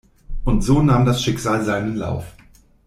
Und 0.45 0.61
so 0.63 0.81
nahm 0.81 1.05
das 1.05 1.21
Schicksal 1.21 1.63
seinen 1.63 1.95
Lauf. 1.95 2.33